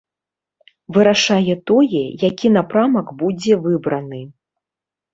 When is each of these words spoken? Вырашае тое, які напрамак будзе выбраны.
Вырашае 0.97 1.55
тое, 1.73 2.03
які 2.29 2.47
напрамак 2.57 3.15
будзе 3.23 3.63
выбраны. 3.71 4.27